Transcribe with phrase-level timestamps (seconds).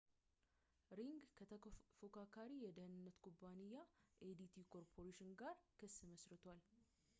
[0.99, 3.93] ሪንግ ከተፎካካሪ የደህንነት ኩባንያም
[4.29, 6.61] adt ኮርፖሬሽን ጋር ክስ መስርቷል